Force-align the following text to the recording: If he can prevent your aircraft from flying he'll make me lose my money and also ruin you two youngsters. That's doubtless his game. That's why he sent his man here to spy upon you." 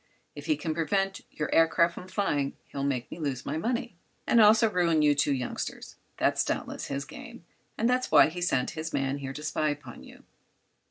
If 0.33 0.47
he 0.47 0.55
can 0.57 0.73
prevent 0.73 1.21
your 1.29 1.53
aircraft 1.53 1.93
from 1.93 2.07
flying 2.07 2.57
he'll 2.69 2.83
make 2.83 3.11
me 3.11 3.19
lose 3.19 3.45
my 3.45 3.55
money 3.57 3.95
and 4.25 4.41
also 4.41 4.67
ruin 4.67 5.03
you 5.03 5.13
two 5.13 5.31
youngsters. 5.31 5.95
That's 6.17 6.43
doubtless 6.43 6.87
his 6.87 7.05
game. 7.05 7.45
That's 7.77 8.09
why 8.11 8.29
he 8.29 8.41
sent 8.41 8.71
his 8.71 8.93
man 8.93 9.19
here 9.19 9.31
to 9.33 9.43
spy 9.43 9.69
upon 9.69 10.01
you." 10.03 10.23